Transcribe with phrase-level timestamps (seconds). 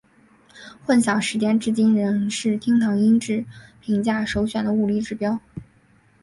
[0.83, 3.45] 混响时间至今仍是厅堂音质
[3.81, 5.39] 评价首选的物理指标。